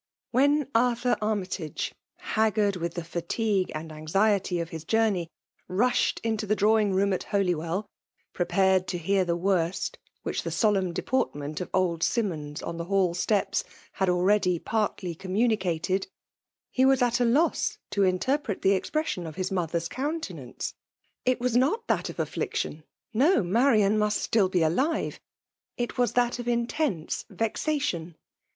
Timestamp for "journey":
4.83-5.27